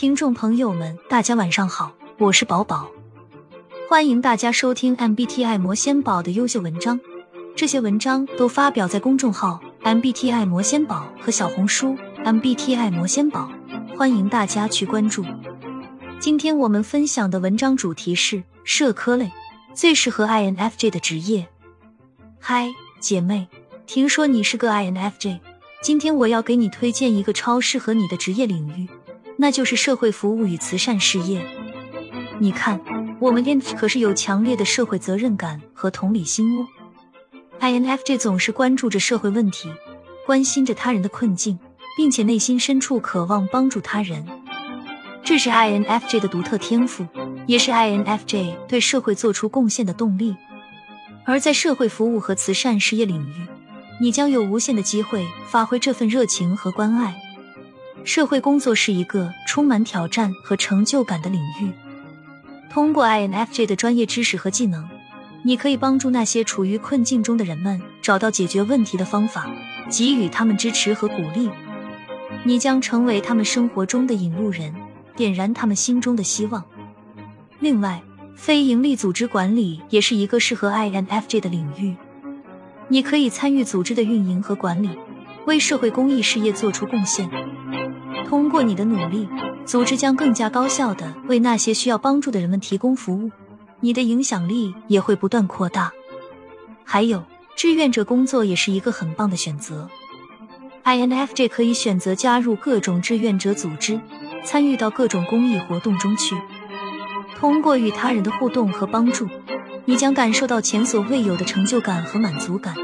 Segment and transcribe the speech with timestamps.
[0.00, 2.88] 听众朋友们，大家晚上好，我是宝宝，
[3.88, 7.00] 欢迎大家收听 MBTI 魔仙宝的优秀文章。
[7.56, 13.50] 这些文章都发表在公众号 MBTI 魔仙宝和小红书 MBTI 魔仙宝，
[13.96, 15.24] 欢迎大家去关注。
[16.20, 19.32] 今天我们分享的文章主题是社科类
[19.74, 21.48] 最适合 INFJ 的职业。
[22.38, 23.48] 嗨，姐妹，
[23.84, 25.40] 听说你是个 INFJ，
[25.82, 28.86] 今天我要给你推荐一个超适合你的职业领域。
[29.40, 31.46] 那就是社会服务与慈善事业。
[32.40, 32.80] 你看，
[33.20, 36.66] 我们 INF 可是有强烈的社会责任感和同理心哦。
[37.60, 39.68] INFJ 总是关注着社会问题，
[40.26, 41.58] 关心着他人的困境，
[41.96, 44.26] 并且内心深处渴望帮助他人。
[45.22, 47.06] 这是 INFJ 的独特天赋，
[47.46, 50.34] 也是 INFJ 对社会做出贡献的动力。
[51.24, 53.46] 而在社会服务和慈善事业领域，
[54.00, 57.20] 你将有无限的机会发挥这份热情和关爱。
[58.08, 61.70] 社会工作是一个充满挑战和成就感的领域。
[62.70, 64.88] 通过 INFJ 的专业知识和技能，
[65.42, 69.50] 你可以帮助那些处于困境中的人们找到解决问题的方法，
[69.90, 71.50] 给予他们支持和鼓励。
[72.44, 74.74] 你将成为他们生活中的引路人，
[75.14, 76.64] 点燃他们心中的希望。
[77.60, 78.00] 另外，
[78.34, 81.94] 非营利组织管理也是一个适合 INFJ 的领域。
[82.88, 84.88] 你可以参与组织的运营和管理，
[85.44, 87.28] 为社会公益事业做出贡献。
[88.28, 89.26] 通过你的努力，
[89.64, 93.30] 组织将更加高效的为那些需要帮助的人们提供服务，
[93.80, 95.90] 你的影响力也会不断扩大。
[96.84, 97.24] 还有，
[97.56, 99.88] 志愿者工作也是一个很棒的选择。
[100.84, 103.98] INFJ 可以选择加入各种志愿者组织，
[104.44, 106.36] 参与到各种公益活动中去。
[107.34, 109.26] 通过与他人的互动和帮助，
[109.86, 112.74] 你将感受到前所未有的成就感和满足感，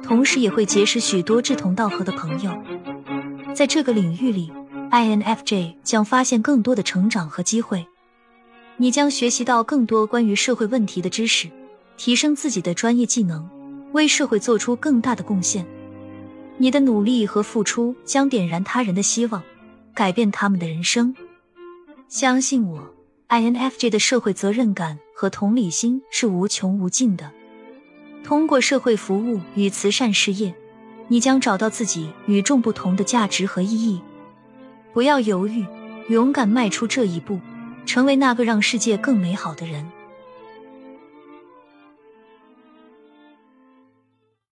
[0.00, 2.52] 同时也会结识许多志同道合的朋友。
[3.52, 4.52] 在这个领域里。
[4.92, 7.86] INFJ 将发现更多的成长和机会，
[8.76, 11.48] 你将学习到更多关于社会问题的知识，
[11.96, 13.48] 提升自己的专业技能，
[13.92, 15.66] 为社会做出更大的贡献。
[16.58, 19.42] 你的努力和付出将点燃他人的希望，
[19.94, 21.16] 改变他们的人生。
[22.06, 22.94] 相信我
[23.30, 27.30] ，INFJ 的社会责任感和同理心是无穷无尽的。
[28.22, 30.54] 通过社会服务与慈善事业，
[31.08, 34.02] 你将找到自己与众不同的价值和意义。
[34.92, 35.64] 不要犹豫，
[36.08, 37.40] 勇敢迈出这一步，
[37.86, 39.90] 成为那个让世界更美好的人。